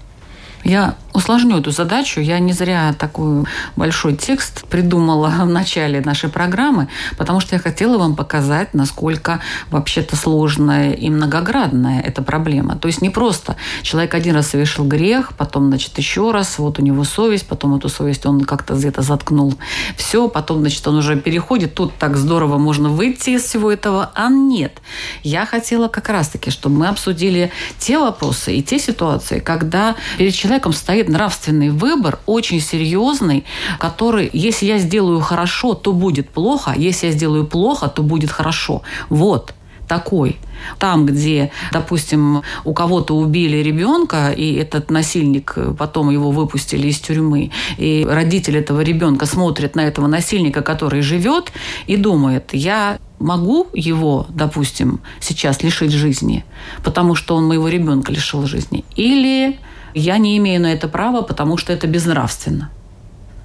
[0.65, 2.21] Я усложню эту задачу.
[2.21, 3.45] Я не зря такой
[3.77, 9.41] большой текст придумала в начале нашей программы, потому что я хотела вам показать, насколько
[9.71, 12.77] вообще-то сложная и многоградная эта проблема.
[12.77, 16.83] То есть не просто человек один раз совершил грех, потом, значит, еще раз, вот у
[16.83, 19.55] него совесть, потом эту совесть он как-то где-то заткнул.
[19.97, 24.29] Все, потом, значит, он уже переходит, тут так здорово можно выйти из всего этого, а
[24.29, 24.81] нет.
[25.23, 30.73] Я хотела как раз-таки, чтобы мы обсудили те вопросы и те ситуации, когда перед человеком
[30.73, 33.45] стоит нравственный выбор очень серьезный,
[33.79, 38.83] который, если я сделаю хорошо, то будет плохо, если я сделаю плохо, то будет хорошо.
[39.11, 39.55] Вот
[39.87, 40.37] такой.
[40.79, 47.51] Там, где, допустим, у кого-то убили ребенка, и этот насильник, потом его выпустили из тюрьмы,
[47.79, 51.53] и родитель этого ребенка смотрит на этого насильника, который живет,
[51.87, 56.45] и думает, я могу его, допустим, сейчас лишить жизни,
[56.83, 59.59] потому что он моего ребенка лишил жизни, или
[59.95, 62.71] я не имею на это права, потому что это безнравственно.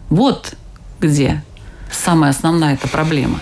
[0.10, 0.56] Вот
[1.00, 1.44] где
[1.92, 3.40] самая основная эта проблема.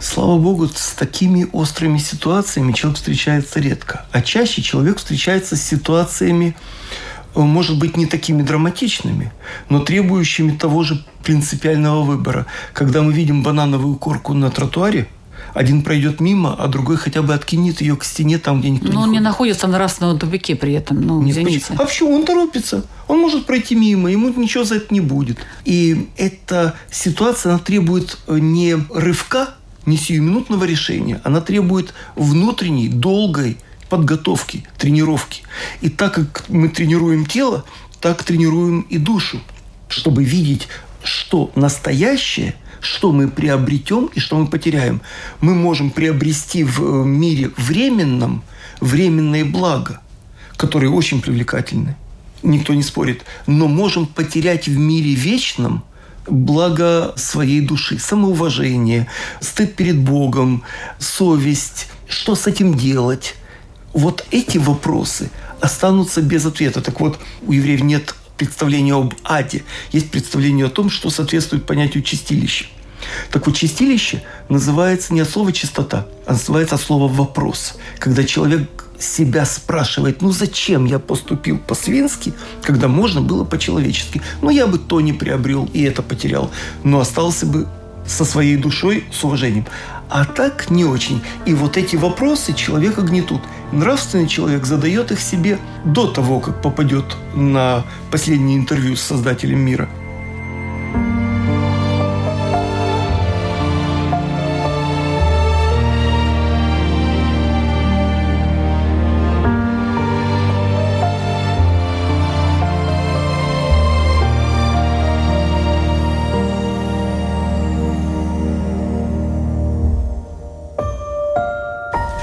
[0.00, 4.04] Слава Богу, с такими острыми ситуациями человек встречается редко.
[4.10, 6.56] А чаще человек встречается с ситуациями,
[7.36, 9.32] э, может быть, не такими драматичными,
[9.68, 12.46] но требующими того же принципиального выбора.
[12.72, 15.06] Когда мы видим банановую корку на тротуаре–
[15.54, 18.92] один пройдет мимо, а другой хотя бы откинет ее к стене там, где никто Но
[18.92, 19.12] не он ходит.
[19.12, 21.00] не находится в нравственном тупике при этом.
[21.00, 21.74] Ну, Нет, извините.
[21.76, 22.14] А почему?
[22.14, 22.84] Он торопится.
[23.08, 25.38] Он может пройти мимо, ему ничего за это не будет.
[25.64, 31.20] И эта ситуация, она требует э, не рывка, не сиюминутного решения.
[31.24, 33.58] Она требует внутренней, долгой
[33.90, 35.42] подготовки, тренировки.
[35.82, 37.64] И так как мы тренируем тело,
[38.00, 39.40] так тренируем и душу,
[39.88, 40.68] чтобы видеть,
[41.02, 45.00] что настоящее– что мы приобретем и что мы потеряем.
[45.40, 48.42] Мы можем приобрести в э, мире временном
[48.80, 50.00] временное благо,
[50.56, 51.96] которые очень привлекательны.
[52.42, 53.24] Никто не спорит.
[53.46, 55.84] Но можем потерять в мире вечном
[56.26, 59.06] благо своей души, самоуважение,
[59.40, 60.64] стыд перед Богом,
[60.98, 63.36] совесть, что с этим делать.
[63.92, 66.80] Вот эти вопросы останутся без ответа.
[66.80, 72.02] Так вот, у евреев нет представление об аде, есть представление о том, что соответствует понятию
[72.02, 72.66] чистилища.
[73.30, 77.74] Так вот, чистилище называется не от слова чистота, а называется от слова вопрос.
[77.98, 84.22] Когда человек себя спрашивает, ну зачем я поступил по-свински, когда можно было по-человечески.
[84.40, 86.50] Ну я бы то не приобрел и это потерял,
[86.84, 87.66] но остался бы
[88.06, 89.66] со своей душой, с уважением.
[90.08, 91.22] А так не очень.
[91.46, 93.40] И вот эти вопросы человека гнетут.
[93.72, 99.88] Нравственный человек задает их себе до того, как попадет на последнее интервью с Создателем мира.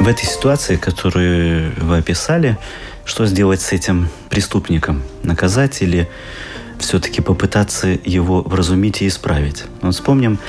[0.10, 2.58] Этой ситуации, которую вы описали,
[3.06, 5.04] что сделать с этим преступником?
[5.22, 6.10] Наказать или
[6.80, 9.66] все-таки попытаться его вразумить и исправить?
[9.82, 10.40] Вот вспомним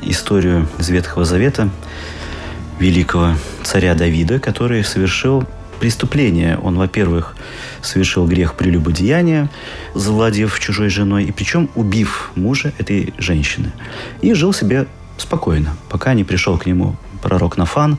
[0.00, 1.68] историю из Ветхого Завета
[2.78, 5.44] великого царя Давида, который совершил
[5.78, 6.56] преступление.
[6.58, 7.36] Он, во-первых,
[7.82, 9.50] совершил грех прелюбодеяния,
[9.94, 13.72] завладев чужой женой, и причем убив мужа этой женщины.
[14.22, 14.86] И жил себе
[15.18, 17.98] спокойно, пока не пришел к нему пророк Нафан,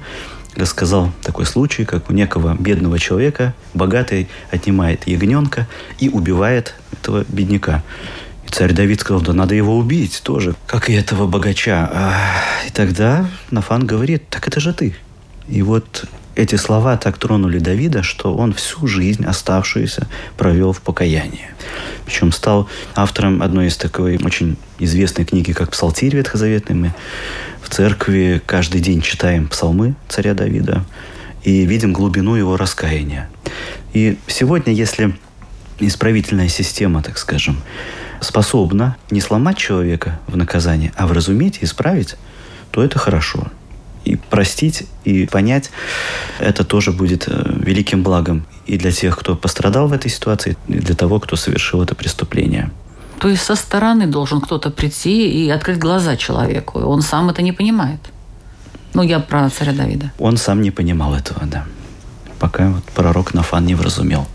[0.56, 5.68] рассказал такой случай, как у некого бедного человека богатый отнимает ягненка
[6.00, 7.84] и убивает этого бедняка.
[8.46, 11.90] И царь Давид сказал, да надо его убить тоже, как и этого богача.
[11.92, 12.14] А,
[12.68, 14.96] и тогда Нафан говорит, так это же ты.
[15.48, 16.06] И вот
[16.36, 21.50] эти слова так тронули Давида, что он всю жизнь оставшуюся провел в покаянии.
[22.06, 26.76] Причем стал автором одной из такой очень известной книги, как «Псалтирь ветхозаветный».
[26.76, 26.94] Мы
[27.62, 30.84] в церкви каждый день читаем псалмы царя Давида
[31.44, 33.30] и видим глубину его раскаяния.
[33.94, 35.16] И сегодня, если
[35.80, 37.62] исправительная система, так скажем,
[38.22, 42.16] способна не сломать человека в наказании, а вразуметь и исправить,
[42.72, 43.52] то это хорошо–
[44.06, 45.72] и простить, и понять,
[46.40, 50.74] это тоже будет э, великим благом и для тех, кто пострадал в этой ситуации, и
[50.74, 52.72] для того, кто совершил это преступление.
[53.20, 56.80] То есть со стороны должен кто-то прийти и открыть глаза человеку.
[56.80, 58.00] Он сам это не понимает.
[58.94, 60.12] Ну, я про царя Давида.
[60.20, 61.66] Он сам не понимал этого, да.
[62.40, 64.28] Пока вот пророк Нафан не вразумел.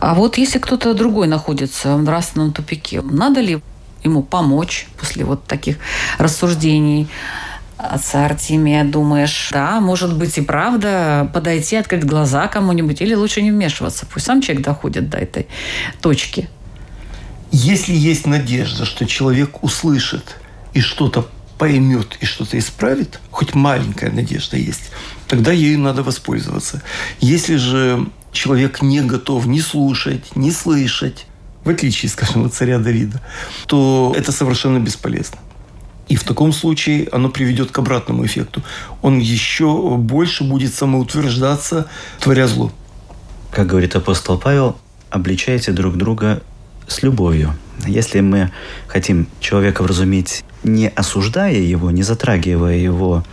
[0.00, 3.60] А вот если кто-то другой находится в нравственном тупике, надо ли
[4.02, 5.76] ему помочь после вот таких
[6.18, 7.08] рассуждений?
[7.84, 13.50] Отца Артемия думаешь, да, может быть и правда, подойти, открыть глаза кому-нибудь, или лучше не
[13.50, 15.46] вмешиваться, пусть сам человек доходит до этой
[16.00, 16.48] точки.
[17.50, 20.36] Если есть надежда, что человек услышит
[20.72, 24.90] и что-то поймет и что-то исправит, хоть маленькая надежда есть,
[25.28, 26.82] тогда ею надо воспользоваться.
[27.20, 31.26] Если же человек не готов ни слушать, ни слышать,
[31.64, 33.20] в отличие, скажем, от царя Давида,
[33.66, 35.38] то это совершенно бесполезно.
[36.08, 38.62] И в таком случае оно приведет к обратному эффекту.
[39.02, 41.86] Он еще больше будет самоутверждаться,
[42.20, 42.72] творя зло.
[43.50, 44.76] Как говорит апостол Павел,
[45.10, 46.42] обличайте друг друга
[46.86, 47.54] с любовью.
[47.86, 48.50] Если мы
[48.86, 53.24] хотим человека вразумить, не осуждая его, не затрагивая его,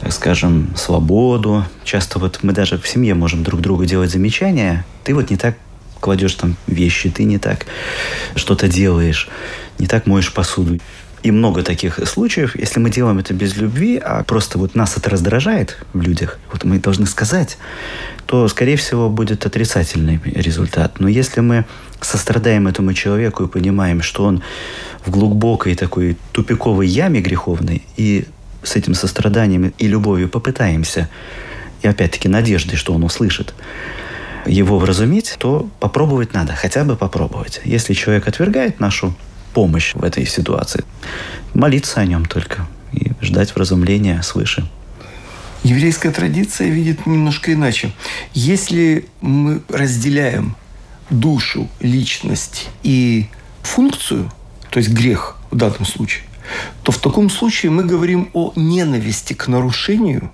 [0.00, 5.14] так скажем, свободу, часто вот мы даже в семье можем друг другу делать замечания, ты
[5.14, 5.56] вот не так
[6.00, 7.66] кладешь там вещи, ты не так
[8.34, 9.28] что-то делаешь,
[9.78, 10.78] не так моешь посуду.
[11.22, 15.10] И много таких случаев, если мы делаем это без любви, а просто вот нас это
[15.10, 17.58] раздражает в людях, вот мы должны сказать,
[18.26, 20.98] то, скорее всего, будет отрицательный результат.
[20.98, 21.66] Но если мы
[22.00, 24.42] сострадаем этому человеку и понимаем, что он
[25.04, 28.26] в глубокой такой тупиковой яме греховной, и
[28.62, 31.10] с этим состраданием и любовью попытаемся,
[31.82, 33.54] и опять-таки надеждой, что он услышит,
[34.46, 37.60] его вразумить, то попробовать надо, хотя бы попробовать.
[37.64, 39.14] Если человек отвергает нашу
[39.52, 40.84] помощь в этой ситуации.
[41.54, 44.68] Молиться о нем только и ждать вразумления свыше.
[45.62, 47.92] Еврейская традиция видит немножко иначе.
[48.32, 50.56] Если мы разделяем
[51.10, 53.26] душу, личность и
[53.62, 54.30] функцию,
[54.70, 56.24] то есть грех в данном случае,
[56.82, 60.30] то в таком случае мы говорим о ненависти к нарушению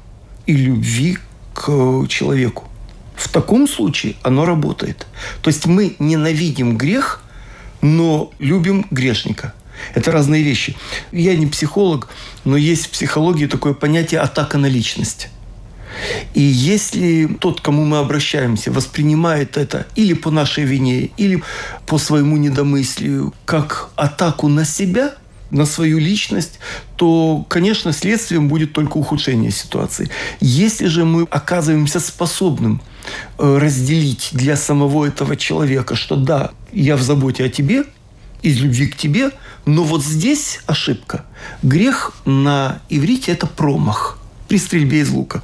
[0.47, 1.19] и любви
[1.55, 1.67] к
[2.09, 2.65] человеку.
[3.17, 5.07] В таком случае оно работает.
[5.43, 7.23] То есть мы ненавидим грех–
[7.87, 9.55] но любим грешника.
[9.95, 10.77] Это разные вещи.
[11.13, 12.09] Я не психолог,
[12.45, 15.29] но есть в психологии такое понятие атака на личность.
[16.35, 21.43] И если тот, к кому мы обращаемся, воспринимает это или по нашей вине, или
[21.87, 25.15] по своему недомыслию, как атаку на себя,
[25.51, 26.59] на свою личность,
[26.97, 30.11] то, конечно, следствием будет только ухудшение ситуации.
[30.41, 32.83] Если же мы оказываемся способным
[33.39, 37.85] разделить для самого этого человека, что да, я в заботе о тебе,
[38.43, 39.31] из любви к тебе,
[39.65, 41.25] но вот здесь ошибка.
[41.63, 45.43] Грех на иврите– это промах при стрельбе из лука.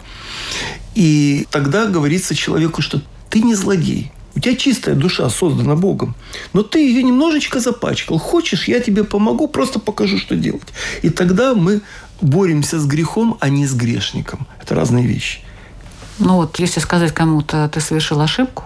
[0.95, 4.13] И тогда говорится человеку, что ты не злодей.
[4.35, 6.15] У тебя чистая душа создана Богом.
[6.53, 8.19] Но ты ее немножечко запачкал.
[8.19, 10.69] Хочешь, я тебе помогу, просто покажу, что делать.
[11.03, 11.83] И тогда мы
[12.21, 14.47] боремся с грехом, а не с грешником.
[14.61, 15.41] Это разные вещи.
[16.25, 18.63] Ну вот, если сказать кому-то, ты совершил ошибку,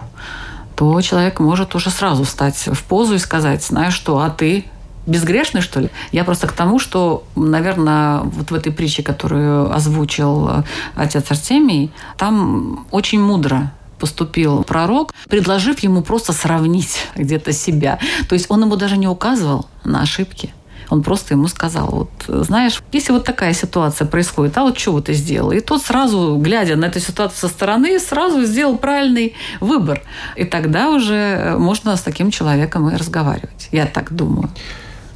[0.75, 4.65] то человек может уже сразу встать в позу и сказать, знаешь что, а ты
[5.07, 5.89] безгрешный, что ли?
[6.11, 10.63] Я просто к тому, что, наверное, вот в этой притче, которую озвучил э,
[10.95, 17.97] отец Артемий, там очень мудро поступил пророк, предложив ему просто сравнить где-то себя.
[18.29, 20.53] То есть он ему даже не указывал на ошибки.
[20.89, 25.13] Он просто ему сказал, вот, знаешь, если вот такая ситуация происходит, а вот что ты
[25.13, 25.51] сделал?
[25.51, 30.01] И тот сразу, глядя на эту ситуацию со стороны, сразу сделал правильный выбор.
[30.35, 33.69] И тогда уже можно с таким человеком и разговаривать.
[33.71, 34.49] Я так думаю.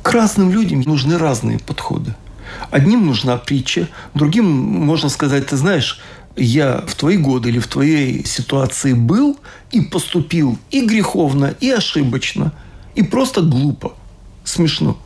[0.01, 2.15] К разным людям нужны разные подходы.
[2.69, 6.01] Одним нужна притча, другим можно сказать, ты знаешь,
[6.35, 9.37] я в твои годы или в твоей ситуации был
[9.71, 12.51] и поступил и греховно, и ошибочно,
[12.95, 13.93] и просто глупо,
[14.51, 14.97] смешно.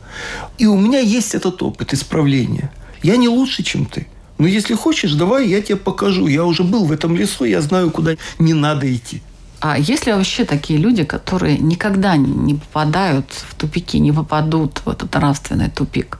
[0.58, 2.70] И у меня есть этот опыт исправления.
[3.02, 4.06] Я не лучше, чем ты.
[4.38, 6.26] Но если хочешь, давай я тебе покажу.
[6.26, 9.22] Я уже был в этом лесу, я знаю, куда не надо идти.
[9.60, 14.90] А есть ли вообще такие люди, которые никогда не попадают в тупики, не попадут в
[14.90, 16.18] этот нравственный тупик?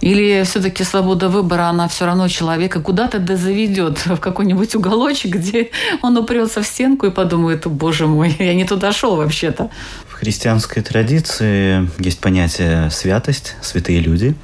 [0.00, 5.70] Или все-таки свобода выбора, она все равно человека куда-то да заведет в какой-нибудь уголочек, где
[6.02, 9.70] он упрется в стенку и подумает, боже мой, я не туда шел вообще-то.
[10.24, 14.34] Христианской традиции есть понятие святость, святые люди.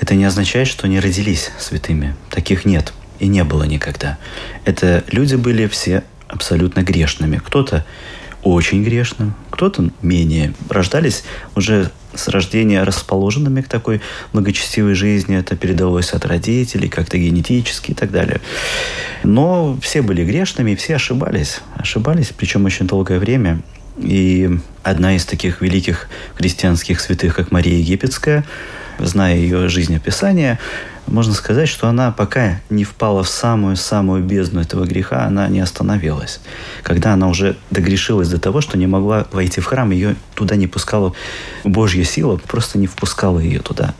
[0.00, 2.16] Это не означает, что они родились святыми.
[2.28, 4.18] Таких нет и не было никогда.
[4.64, 7.36] Это люди были все абсолютно грешными.
[7.36, 7.86] Кто-то
[8.42, 10.54] очень грешным, кто-то менее.
[10.68, 11.22] Рождались
[11.54, 14.00] уже с рождения расположенными к такой
[14.32, 15.36] благочестивой жизни.
[15.36, 18.40] Это передалось от родителей, как-то генетически и так далее.
[19.22, 21.60] Но все были грешными, все ошибались.
[21.76, 23.62] Ошибались, причем очень долгое время.
[23.98, 28.44] И одна из таких великих христианских святых, как Мария Египетская,
[28.98, 30.58] зная ее жизнеописание,
[31.06, 36.40] можно сказать, что она пока не впала в самую-самую бездну этого греха, она не остановилась.
[36.82, 40.66] Когда она уже догрешилась до того, что не могла войти в храм, ее туда не
[40.66, 41.12] пускала
[41.62, 43.94] Божья сила, просто не впускала ее туда.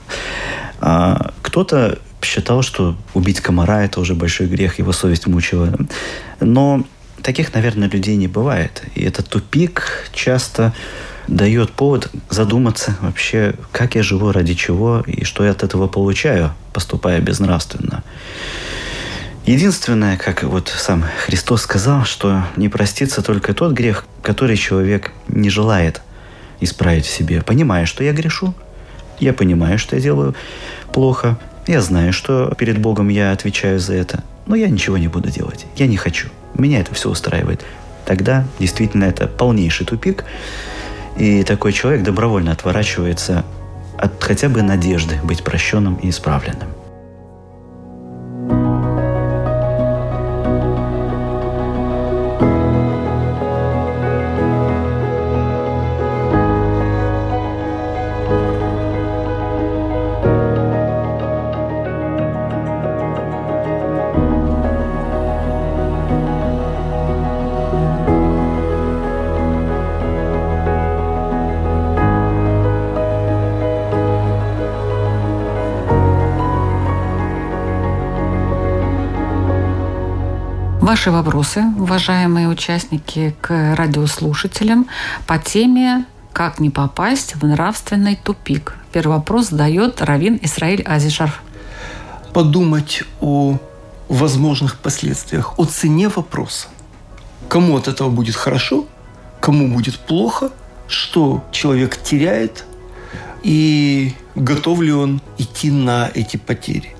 [0.80, 5.72] А кто-то считал, что убить комара– это уже большой грех, его совесть мучила.
[6.40, 6.84] Но
[7.26, 8.84] таких, наверное, людей не бывает.
[8.94, 10.72] И этот тупик часто
[11.26, 16.52] дает повод задуматься вообще, как я живу, ради чего и что я от этого получаю,
[16.72, 18.04] поступая безнравственно.
[19.44, 25.50] Единственное, как вот сам Христос сказал, что не простится только тот грех, который человек не
[25.50, 26.02] желает
[26.60, 28.54] исправить в себе, понимая, что я грешу,
[29.18, 30.36] я понимаю, что я делаю
[30.92, 35.28] плохо, я знаю, что перед Богом я отвечаю за это, но я ничего не буду
[35.28, 36.28] делать, я не хочу,
[36.62, 37.64] меня это все устраивает.
[38.04, 40.24] Тогда действительно это полнейший тупик,
[41.16, 43.44] и такой человек добровольно отворачивается
[43.98, 46.75] от хотя бы надежды быть прощенным и исправленным.
[80.96, 84.86] Ваши вопросы, уважаемые участники, к радиослушателям
[85.26, 91.42] по теме «Как не попасть в нравственный тупик?» Первый вопрос задает Равин Исраиль Азишарф.
[92.32, 93.58] Подумать о
[94.08, 96.68] возможных последствиях, о цене вопроса.
[97.50, 98.86] Кому от этого будет хорошо,
[99.42, 100.50] кому будет плохо,
[100.88, 102.64] что человек теряет
[103.42, 106.95] и готов ли он идти на эти потери.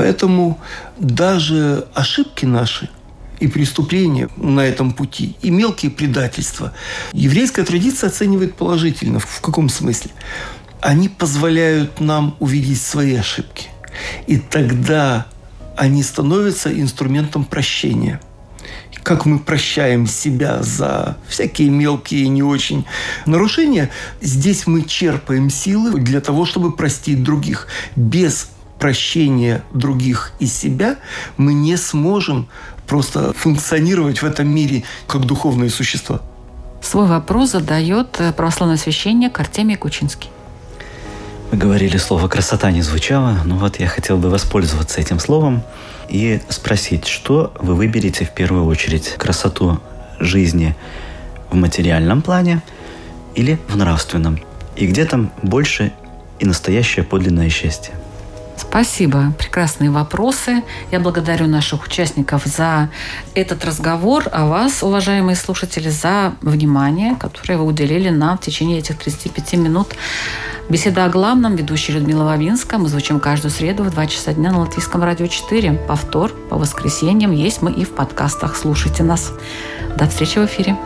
[0.00, 0.58] Поэтому
[0.98, 2.88] даже ошибки наши
[3.38, 6.72] и преступления на этом пути, и мелкие предательства,
[7.12, 9.18] еврейская традиция оценивает положительно.
[9.18, 10.12] В каком смысле?
[10.80, 13.68] Они позволяют нам увидеть свои ошибки.
[14.26, 15.26] И тогда
[15.76, 18.22] они становятся инструментом прощения–
[19.02, 22.84] как мы прощаем себя за всякие мелкие не очень
[23.24, 23.90] нарушения,
[24.20, 27.66] здесь мы черпаем силы для того, чтобы простить других.
[27.96, 28.50] Без
[28.80, 30.96] прощения других и себя,
[31.36, 32.48] мы не сможем
[32.86, 36.20] просто функционировать в этом мире как духовные существа.
[36.82, 40.30] Свой вопрос задает э, православный священник Артемий Кучинский.
[41.52, 45.62] Вы говорили, слово «красота» не звучало, но вот я хотел бы воспользоваться этим словом
[46.08, 49.14] и спросить, что вы выберете в первую очередь?
[49.18, 49.80] Красоту
[50.18, 50.74] жизни
[51.50, 52.62] в материальном плане
[53.34, 54.40] или в нравственном?
[54.76, 55.92] И где там больше
[56.38, 57.94] и настоящее подлинное счастье?
[58.60, 59.32] Спасибо.
[59.38, 60.62] Прекрасные вопросы.
[60.92, 62.90] Я благодарю наших участников за
[63.34, 68.98] этот разговор, а вас, уважаемые слушатели, за внимание, которое вы уделили нам в течение этих
[68.98, 69.88] 35 минут.
[70.68, 71.56] Беседа о главном.
[71.56, 72.76] Ведущая Людмила Вавинска.
[72.76, 75.72] Мы звучим каждую среду в 2 часа дня на Латвийском радио 4.
[75.88, 78.56] Повтор по воскресеньям есть мы и в подкастах.
[78.56, 79.32] Слушайте нас.
[79.96, 80.76] До встречи в эфире.